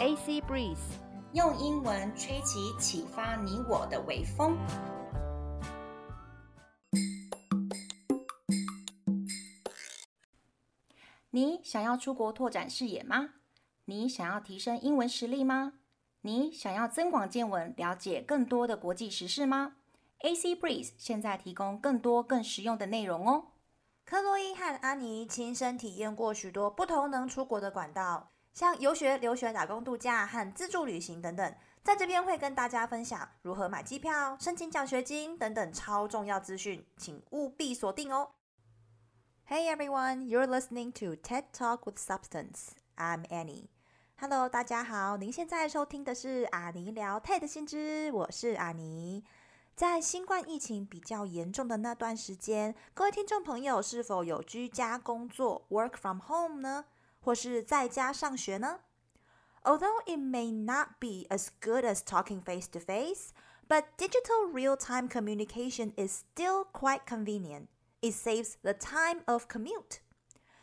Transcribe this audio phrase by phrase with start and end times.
[0.00, 0.78] AC Breeze，
[1.34, 4.56] 用英文吹起启发你我的微风。
[11.28, 13.34] 你想要出国拓展视野吗？
[13.84, 15.74] 你想要提升英文实力吗？
[16.22, 19.74] 你想要增广见闻，了解更多的国际时事吗
[20.20, 23.48] ？AC Breeze 现在提供更多更实用的内容哦。
[24.06, 31.54] 克洛伊和安妮亲身体验过许多不同能出国的管道，像游学、留学、打工度假和自助旅行等等。
[31.82, 38.32] 在这边会跟大家分享如何买机票、申请奖学金等等超重要资讯，请务必锁定哦。
[39.48, 42.68] Hey everyone, you're listening to TED Talk with Substance.
[42.96, 43.68] I'm Annie.
[44.16, 49.24] Hello，大家好，您现在收听的是阿尼聊 TED 新知，我是阿尼。
[49.74, 56.84] 在新冠疫情比较严重的那段时间，各位听众朋友是否有居家工作 （work from home） 呢？
[57.19, 58.81] 或是在家上学呢？
[59.63, 63.29] Although it may not be as good as talking face to face,
[63.67, 67.67] but digital real-time communication is still quite convenient.
[68.01, 70.01] It saves the time of commute.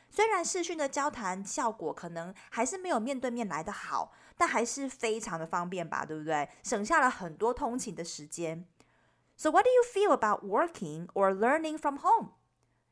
[0.09, 6.49] 虽然视讯的交谈效果可能还是没有面对面来得好，但还是非常的方便吧，对不对？
[6.63, 8.69] 省下了很多通勤的时间。
[9.37, 12.35] So what do you feel about working or learning from home?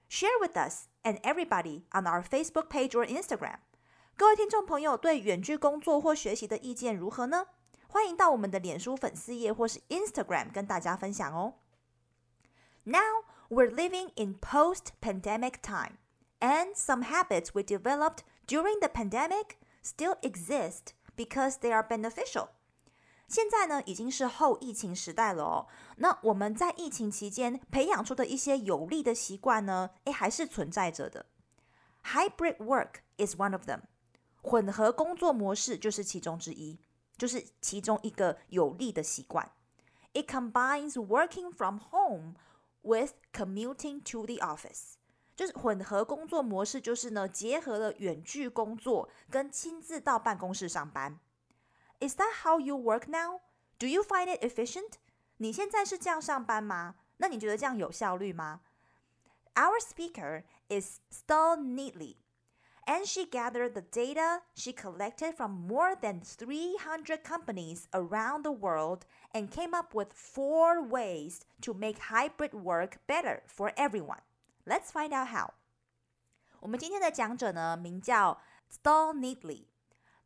[0.09, 3.59] Share with us and everybody on our Facebook page or Instagram.
[4.17, 7.47] 各位听众朋友对远距工作或学习的意见如何呢？
[7.89, 11.55] 欢迎到我们的脸书粉丝页或是 Instagram 跟大家分享哦。
[12.85, 15.99] Now we're living in post-pandemic time,
[16.39, 22.49] and some habits we developed during the pandemic still exist because they are beneficial.
[23.28, 25.68] 现在呢，已经是后疫情时代了哦。
[25.98, 31.26] 那我们在疫情期间培养出的一些有利的习惯呢，诶，还是存在着的。
[32.04, 33.82] Hybrid work is one of them。
[34.42, 36.80] 混合工作模式就是其中之一，
[37.18, 39.52] 就是其中一个有利的习惯。
[40.14, 42.36] It combines working from home
[42.82, 44.94] with commuting to the office。
[45.36, 51.20] 就是混合工作模式，就是呢，结合了远距工作跟亲自到办公室上班。
[52.05, 53.41] Is that how you work now?
[53.79, 54.99] Do you find it efficient?
[55.39, 56.97] 你现在是这样上班吗？
[57.19, 58.61] 那你觉得这样有效率吗？
[59.55, 62.17] Our speaker is Stall Neatley,
[62.87, 69.01] and she gathered the data she collected from more than 300 companies around the world
[69.33, 74.21] and came up with four ways to make hybrid work better for everyone.
[74.65, 75.51] Let's find out how.
[76.61, 79.67] 我们今天的讲者呢，名叫 Stall Neatley。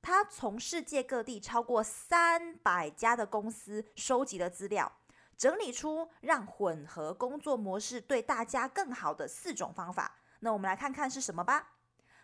[0.02, 4.92] 他从世界各地超过三百家的公司收集了资料，
[5.38, 10.16] 整理出让混合工作模式对大家更好的四种方法。
[10.40, 11.74] 那我们来看看是什么吧。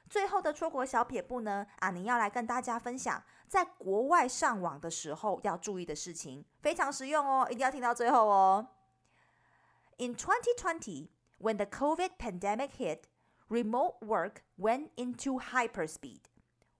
[0.09, 8.67] 最后的出国小撇步呢，阿尼要来跟大家分享，在国外上网的时候要注意的事情，非常实用哦，一定要听到最后哦。
[9.97, 11.07] In 2020,
[11.39, 13.03] when the COVID pandemic hit,
[13.49, 16.21] remote work went into hyperspeed.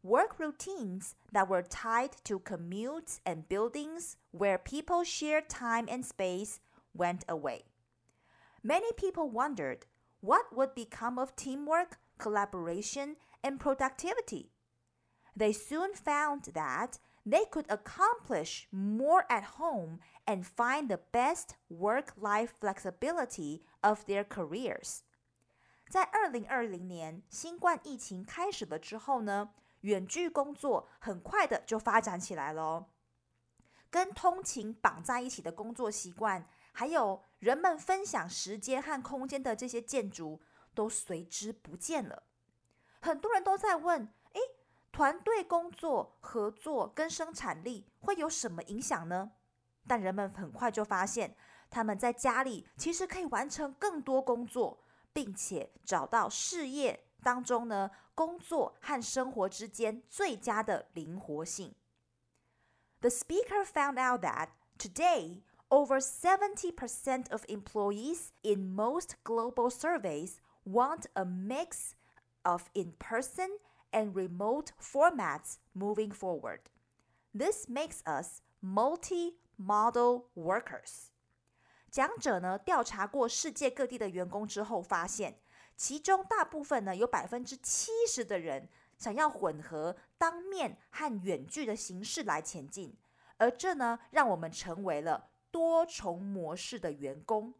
[0.05, 6.61] Work routines that were tied to commutes and buildings where people shared time and space
[6.95, 7.65] went away.
[8.62, 9.84] Many people wondered
[10.21, 14.51] what would become of teamwork, collaboration, and productivity.
[15.37, 22.55] They soon found that they could accomplish more at home and find the best work-life
[22.59, 25.03] flexibility of their careers.
[25.91, 29.51] 在二零二零年新冠疫情开始了之后呢，
[29.85, 32.88] 远距工作很快的就发展起来了，
[33.91, 40.41] 跟通勤绑在一起的工作习惯，还有人们分享时间和空间的这些建筑，
[40.73, 42.23] 都随之不见了。
[43.00, 44.41] 很多人都在问：诶，
[44.91, 49.34] 团队工作、合作跟生产力会有什么影响呢？
[49.88, 51.38] 但人们很快就发现，
[51.69, 54.81] 他们在家里其实可以完成更多工作，
[55.13, 57.05] 并且找到事业。
[57.25, 61.75] 当中呢，工作和生活之间最佳的灵活性。
[63.01, 64.48] The speaker found out that
[64.78, 71.92] today, over 70% of employees in most global surveys want a mix
[72.42, 73.59] of in-person
[73.91, 76.60] and remote formats moving forward.
[77.33, 81.09] This makes us multi-model workers.
[81.91, 85.39] 讲者呢，调查过世界各地的员工之后发现。
[85.77, 92.97] 其中大部分呢，有百分之七十的人想要混合当面和远距的形式来前进，
[93.39, 97.54] 而这呢，让我们成为了多重模式的员工。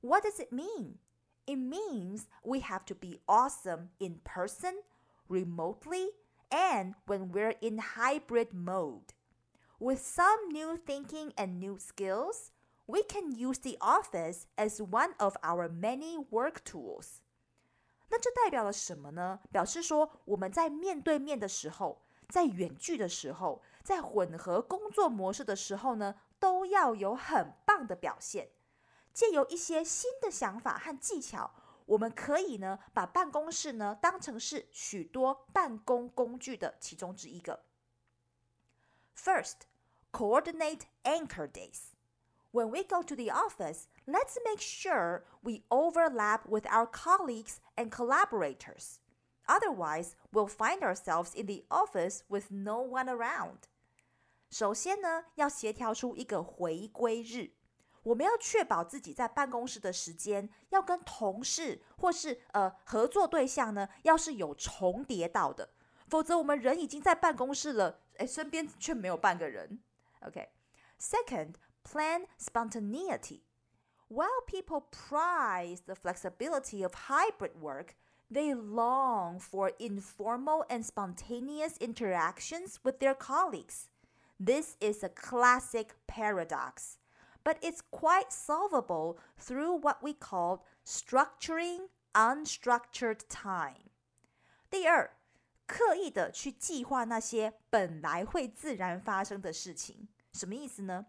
[0.00, 0.96] What does it mean?
[1.44, 4.82] It means we have to be awesome in person,
[5.28, 6.12] remotely,
[6.50, 9.14] and when we're in hybrid mode.
[9.78, 12.50] With some new thinking and new skills,
[12.86, 17.18] we can use the office as one of our many work tools.
[18.10, 19.40] 那这代表了什么呢？
[19.52, 28.50] 表示说我们在面对面的时候，在远距的时候，在混合工作模式的时候呢，都要有很棒的表现。
[29.12, 31.50] 借由一些新的想法和技巧，
[31.84, 37.64] 我们可以呢把办公室呢当成是许多办公工具的其中之一个。
[39.16, 39.66] First,
[40.12, 41.91] coordinate anchor days.
[42.52, 47.90] When we go to the office, let's make sure we overlap with our colleagues and
[47.90, 49.00] collaborators.
[49.46, 53.68] Otherwise, we'll find ourselves in the office with no one around.
[54.50, 57.52] 首先呢，要协调出一个回归日。
[58.04, 65.68] 我们要确保自己在办公室的时间要跟同事或是呃合作对象呢，要是有重叠到的，
[66.08, 69.80] 否则我们人已经在办公室了，诶，身边却没有半个人。
[70.22, 71.54] OK。Second,
[71.84, 73.42] plan spontaneity.
[74.08, 77.94] While people prize the flexibility of hybrid work,
[78.30, 83.88] they long for informal and spontaneous interactions with their colleagues.
[84.38, 86.98] This is a classic paradox,
[87.42, 93.90] but it's quite solvable through what we call structuring unstructured time.
[94.70, 95.10] 第二，
[95.66, 100.08] 刻意的去计划那些本来会自然发生的事情。
[100.32, 101.06] 什么意思呢？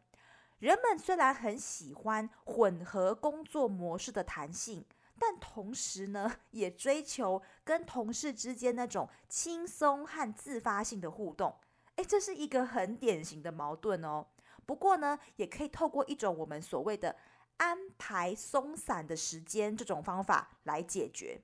[0.64, 4.82] 人们虽然很喜欢混合工作模式的弹性，
[5.18, 11.54] 但同时呢，也追求跟同事之间那种轻松和自发性的互动。
[11.96, 14.28] 诶，这是一个很典型的矛盾哦。
[14.64, 17.14] 不过呢，也可以透过一种我们所谓的
[17.58, 21.42] 安排松散的时间这种方法来解决。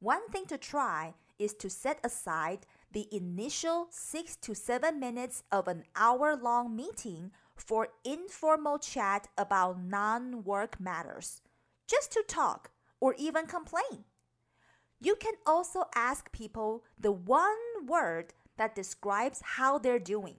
[0.00, 5.68] One thing to try is to set aside the initial six to seven minutes of
[5.68, 11.40] an hour-long meeting for informal chat about non-work matters,
[11.86, 12.70] just to talk
[13.00, 14.04] or even complain.
[15.00, 20.36] You can also ask people the one word that describes how they're doing.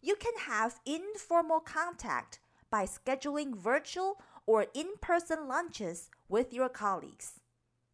[0.00, 2.38] You can have informal contact
[2.70, 7.40] by scheduling virtual or in-person lunches with your colleagues.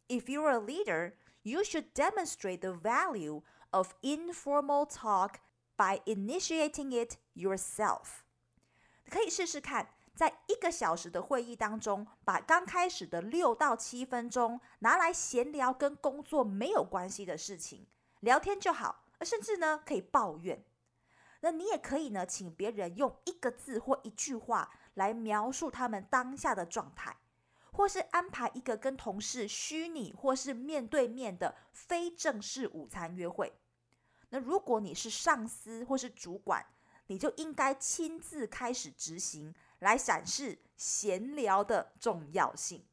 [0.07, 5.39] If you're a leader, you should demonstrate the value of informal talk
[5.77, 8.23] by initiating it yourself.
[9.09, 17.87] 可以试试看，在一个小时的会议当中，把刚开始的六到七分钟拿来闲聊跟工作没有关系的事情，
[18.19, 20.63] 聊天就好，甚至呢可以抱怨。
[21.41, 27.15] 那你也可以呢，请别人用一个字或一句话来描述他们当下的状态，
[27.71, 33.53] 或是安排一个跟同事虚拟或是面对面的非正式午餐约会。
[34.31, 36.65] 那如果你是上司或是主管，
[37.08, 42.84] 你就应该亲自开始执行，来展示闲聊的重要性。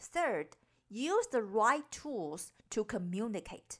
[0.00, 0.48] Third,
[0.88, 3.78] use the right tools to communicate.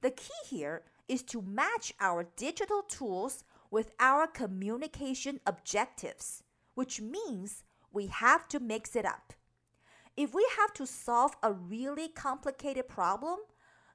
[0.00, 6.40] The key here is to match our digital tools with our communication objectives,
[6.74, 9.34] which means we have to mix it up.
[10.16, 13.40] If we have to solve a really complicated problem,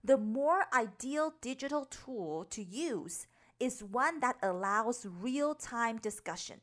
[0.03, 3.27] the more ideal digital tool to use
[3.58, 6.58] is one that allows real-time discussion.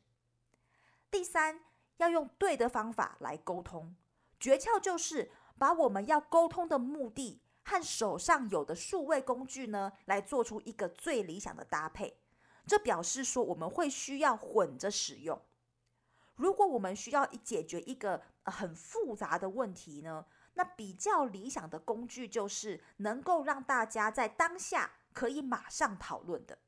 [1.10, 1.60] 第三，
[1.98, 3.94] 要用对的方法来沟通。
[4.40, 12.18] 诀窍就是把我们要沟通的目的和手上有的数位工具呢，来做出一个最理想的搭配。
[12.66, 15.40] 这表示说我们会需要混着使用。
[16.36, 26.58] 如果我们需要解决一个很复杂的问题呢，那比较理想的工具就是能够让大家在当下可以马上讨论的。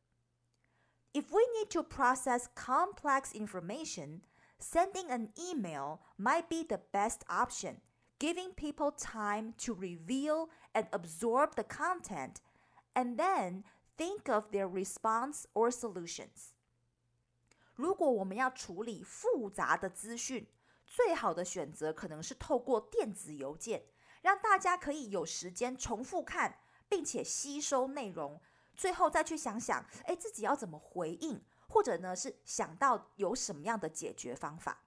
[1.14, 4.22] If we need to process complex information,
[4.60, 7.82] sending an email might be the best option.
[8.20, 12.42] giving people time to reveal and absorb the content,
[12.94, 13.64] and then
[13.98, 16.54] think of their response or solutions.
[17.76, 20.48] 如果我们要处理复杂的资讯，
[20.86, 23.84] 最好的选择可能是透过电子邮件，
[24.22, 26.60] 让大家可以有时间重复看，
[26.90, 28.42] 并且吸收内容，
[28.76, 34.86] 最后再去想想，诶，自己要怎么回应，或者呢是想到有什么样的解决方法。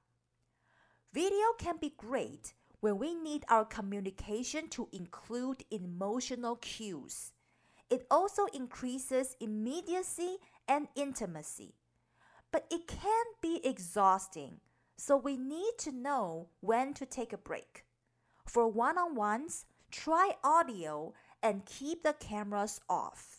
[1.13, 2.55] Video can be great.
[2.83, 7.33] when we need our communication to include emotional cues.
[7.89, 11.75] It also increases immediacy and intimacy.
[12.51, 14.61] But it can be exhausting,
[14.97, 17.85] so we need to know when to take a break.
[18.45, 23.36] For one on ones, try audio and keep the cameras off。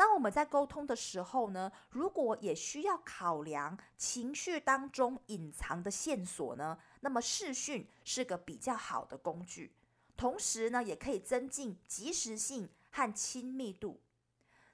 [0.00, 9.74] 当我们在沟通的时候呢，如果也需要考量情绪当中隐藏的线索呢，那么视讯是个比较好的工具。
[10.16, 14.00] 同时呢，也可以增进即时性和亲密度。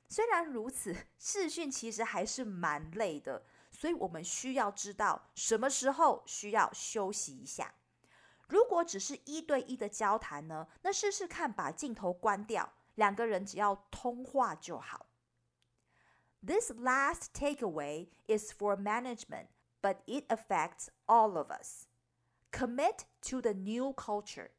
[0.09, 3.43] 虽然如此，视讯其实还是蛮累的，
[3.73, 7.75] 所以我们需要知道什么时候需要休息一下。
[8.47, 15.05] 如果只是一对一的交谈呢，那试试看把镜头关掉，两个人只要通话就好。
[16.47, 19.49] This last takeaway is for management,
[19.83, 21.89] but it affects all of us.
[22.53, 24.51] Commit to the new culture.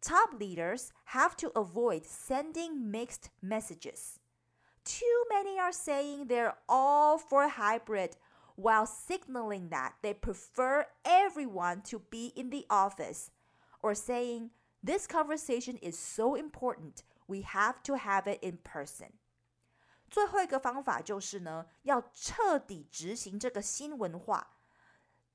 [0.00, 4.20] Top leaders have to avoid sending mixed messages.
[4.84, 8.14] Too many are saying they're all for hybrid
[8.54, 13.32] while signaling that they prefer everyone to be in the office
[13.82, 14.50] or saying
[14.84, 19.14] this conversation is so important, we have to have it in person.
[20.08, 24.54] 最后一个方法就是呢，要彻底执行这个新文化。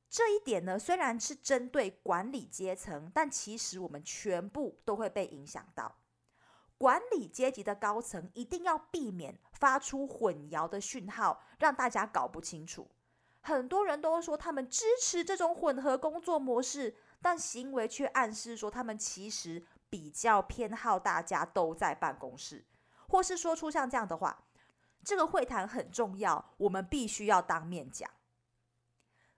[0.10, 5.96] 这一点呢，虽然是针对管理阶层，但其实我们全部都会被影响到。
[6.78, 12.90] 管理阶级的高层一定要避免发出混淆的讯号，让大家搞不清楚。
[13.42, 22.66] 很多人都说他们支持这种混合工作模式，但行为却暗示说他们其实比较偏好大家都在办公室，
[23.08, 24.46] 或是说出像这样的话。
[25.05, 28.11] 这个会谈很重要，我们必须要当面讲。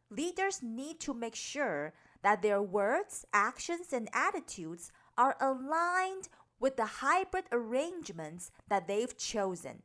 [0.08, 6.24] Leaders need to make sure that their words, actions, and attitudes are aligned
[6.58, 9.82] with the hybrid arrangements that they've chosen.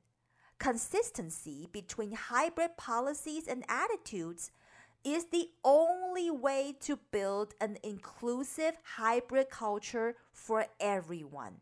[0.57, 4.49] Consistency between hybrid policies and attitudes
[5.03, 11.59] is the only way to build an inclusive hybrid culture for everyone.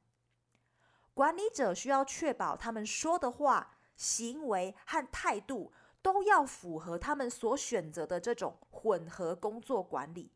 [1.13, 3.76] 管理者需要确保他们说的话。
[3.98, 10.32] 行为和态度都要符合他们所选择的这种混合工作管理。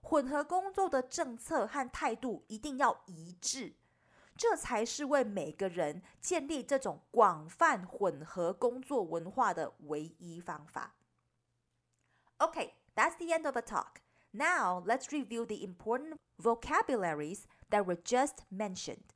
[0.00, 3.74] 混合工作的政策和态度一定要一致，
[4.36, 10.94] 这才是为每个人建立这种广泛混合工作文化的唯一方法。
[12.38, 14.00] Okay, that's the end of the talk.
[14.32, 19.13] Now let's review the important vocabularies that were just mentioned.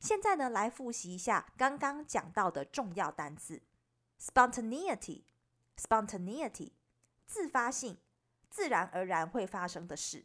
[0.00, 3.60] 现在呢，来复习一下刚刚讲到的重要单词
[4.18, 6.72] ：spontaneity，spontaneity，
[7.26, 7.98] 自发性，
[8.48, 10.24] 自然而然会发生的事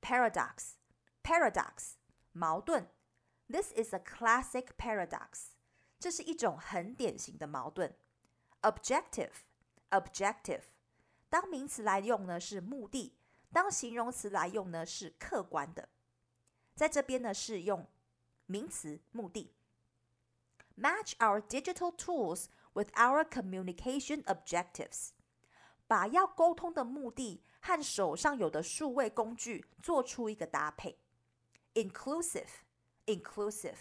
[0.00, 1.92] ；paradox，paradox，
[2.32, 2.90] 矛盾。
[3.46, 5.50] This is a classic paradox，
[6.00, 7.96] 这是一种很典型的矛盾。
[8.62, 10.62] objective，objective，
[11.28, 13.16] 当名词来用呢是目的，
[13.52, 15.88] 当形容词来用呢是客观的。
[16.74, 17.86] 在这边呢是用。
[18.51, 19.53] 名词目的，
[20.77, 25.09] match our digital tools with our communication objectives，
[25.87, 30.99] 把要沟通的目的和手上有的数位工具做出一个搭配。
[31.73, 33.77] inclusive，inclusive，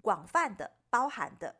[0.00, 1.56] 广泛的、包含的。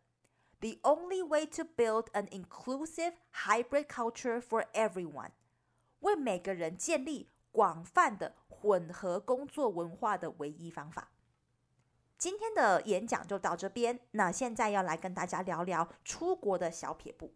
[0.61, 5.33] The only way to build an inclusive hybrid culture for everyone，
[6.01, 11.11] 为每个人建立广泛的混合工作文化的唯一方法。
[12.18, 14.00] 今天的演讲就到这边。
[14.12, 17.34] 那现在要来跟大家聊聊出国的小撇步。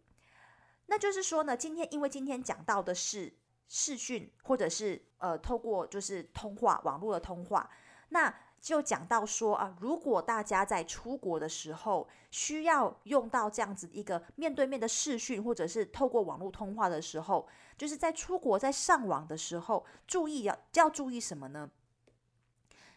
[0.86, 3.32] 那就是说呢，今天因为今天讲到的是
[3.68, 7.70] 视讯，或者是呃透过就是通话网络的通话，
[8.08, 17.48] 那就讲到说啊，如果大家在出国的时候需要用到这样子一个面对面的视讯，或者是透过网络通话的时候，
[17.78, 21.70] 就是在出国在上网的时候，注意要要注意什么呢？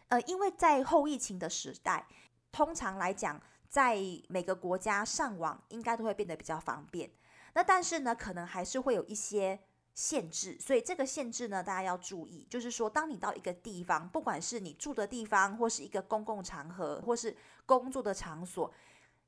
[0.08, 2.06] 呃，因为在后疫情的时代，
[2.52, 3.98] 通常来讲，在
[4.28, 7.10] 每个国家上网应该都会变得比较方便。
[7.54, 9.58] 那但是呢，可能还是会有一些
[9.94, 12.46] 限制，所以这个限制呢，大家要注意。
[12.48, 18.72] 就是说，当你到一个地方，不管是你住的地方，或是一个公共场合，或是工作的场所，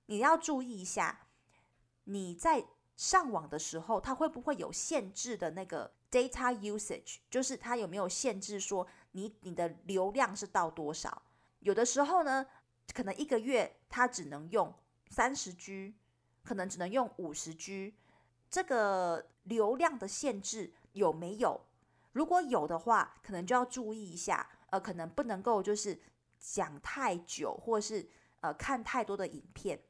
[0.06, 1.26] 你要注意一下，
[2.04, 2.64] 你在
[2.96, 8.86] 上网的时候，它会不会有限制的那个 data usage，就是它有没有限制说。
[9.12, 11.22] 你你的流量是到多少？
[11.60, 12.46] 有的时候呢，
[12.94, 14.72] 可能一个月它只能用
[15.08, 15.94] 三十 G，
[16.42, 17.94] 可能只能用五十 G。
[18.50, 21.60] 这个流量的限制有没有？
[22.12, 24.48] 如果有的话，可能就要注意一下。
[24.70, 25.98] 呃，可能不能够就是
[26.38, 28.06] 讲太久，或是
[28.40, 29.80] 呃看太多的影片。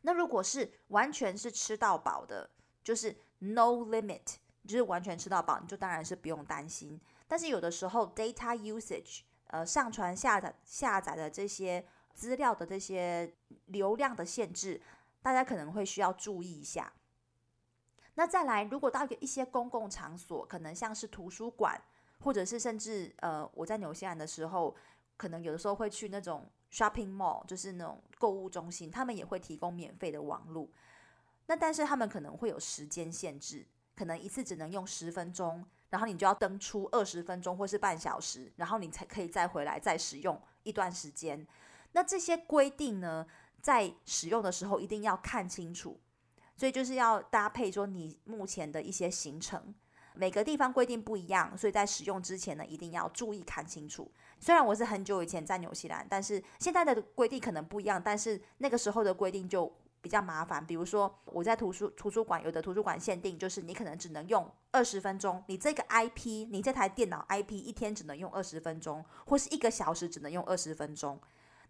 [0.00, 2.48] 那如果是完全是吃到饱的，
[2.82, 6.98] 就是 no limit，就是完全吃到饱，你就当然是不用担心。
[7.28, 13.34] 但是有的时候，data usage 呃上传下载下载的这些资料的这些
[13.66, 14.80] 流量的限制，
[15.22, 16.92] 大家可能会需要注意一下。
[18.14, 21.78] 那再来，如果到一些公共场所，可能像是图书馆，
[22.20, 24.74] 或者是甚至呃，我在纽西兰的时候，
[25.16, 30.68] 可能有的时候会去那种 shopping mall，就是那种购物中心，他们也会提供免费的网络。
[31.46, 33.66] 那但是他们可能会有时间限制，
[33.96, 41.46] 可能一次只能用十分钟，然后你就要登出二十分钟或是半小时，然后你才可以再回来再使用一段时间。
[41.92, 43.26] 那这些规定呢，
[43.62, 45.98] 在使用的时候一定要看清楚。
[46.58, 49.74] 所以就是要搭配说你目前的一些行程，
[50.14, 54.10] 每个地方规定不一样，所以在使用之前呢，一定要注意看清楚。
[54.40, 59.70] 虽然我是很久以前在纽西兰，但是现在的规定可能不一样，但是那个时候的规定就
[60.06, 60.64] 比较麻烦。
[60.64, 71.20] 比如说我在图书图书馆，有的图书馆限定就是你可能只能用二十分钟，你这个 IP，你这台电脑 IP 一天只能用二十分钟，或是一个小时只能用二十分钟。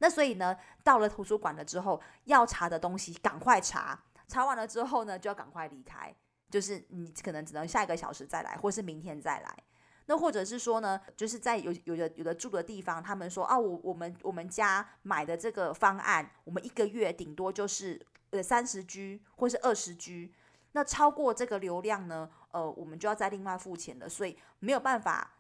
[0.01, 3.99] 那所以呢，到了图书馆了之后，要查的东西赶快查。
[4.29, 6.15] 查完了之后呢，就要赶快离开，
[6.51, 9.57] 就是你可能只能下一个小时再来，或是明天再来。
[10.09, 20.33] 那或者是说呢，就是在有有的有的住的地方，他们说啊，我我们我们家买的这个方案，我们一个月顶多就是呃三十 G 或是二十 G，
[20.73, 25.33] 那超过这个流量呢，呃，我们就要再另外付钱了，所以没有办法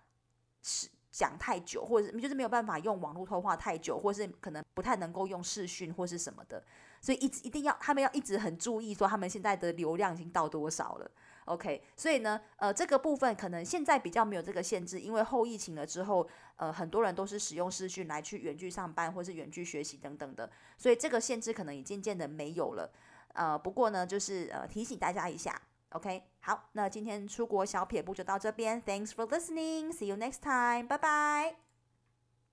[0.62, 6.62] 是讲太久，或者就是没有办法用网络通话太久，或是可能不太能够用视讯或是什么的。
[7.00, 11.11] 所以一直一定要，他们要一直很注意，说他们现在的流量已经到多少了。
[11.47, 22.93] OK，所以呢，呃，这个部分可能现在比较没有这个限制，因为后疫情了之后，呃，很多人都是使用视讯来去远距上班或是远距学习等等的，所以这个限制可能也渐渐的没有了。
[23.35, 25.61] 呃，不过呢，就是呃提醒大家一下。
[25.91, 31.65] OK，好，那今天出国小撇步就到这边，Thanks for listening，See you next time，拜拜。